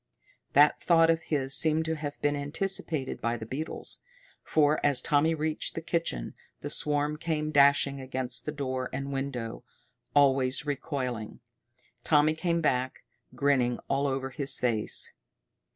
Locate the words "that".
0.53-0.81